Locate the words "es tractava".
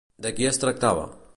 0.51-1.05